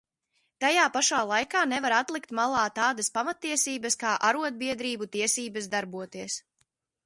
Tajā 0.63 0.85
pašā 0.95 1.19
laikā 1.31 1.61
nevar 1.73 1.95
atlikt 1.97 2.33
malā 2.41 2.63
tādas 2.81 3.13
pamattiesības 3.19 4.01
kā 4.07 4.17
arodbiedrību 4.31 5.11
tiesības 5.19 5.73
darboties. 5.79 6.43